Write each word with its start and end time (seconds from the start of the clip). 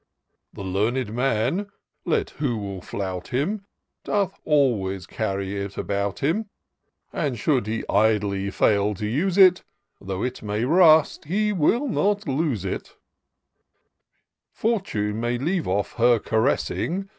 The 0.53 0.63
learned 0.63 1.13
man, 1.13 1.67
let 2.05 2.31
who 2.31 2.57
will 2.57 2.81
flout 2.81 3.27
him, 3.27 3.67
Doth 4.03 4.39
always 4.45 5.05
carry 5.05 5.55
it 5.57 5.77
about 5.77 6.21
him; 6.23 6.49
And 7.13 7.37
should 7.37 7.67
he 7.67 7.83
idly 7.87 8.49
fail 8.49 8.95
to 8.95 9.05
use 9.05 9.37
it. 9.37 9.63
Though 9.99 10.23
it 10.23 10.41
may 10.41 10.65
rust, 10.65 11.25
he 11.25 11.53
will 11.53 11.87
not 11.87 12.27
lose 12.27 12.65
it: 12.65 12.95
Fortune 14.51 15.19
may 15.19 15.37
leave 15.37 15.67
off 15.67 15.93
her 15.97 16.17
caressing. 16.17 17.09